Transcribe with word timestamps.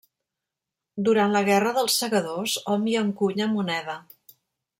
Durant 1.09 1.35
la 1.35 1.43
Guerra 1.49 1.73
dels 1.75 1.99
Segadors 2.05 2.57
hom 2.73 2.89
hi 2.93 2.97
encunya 3.03 3.49
moneda. 3.53 4.01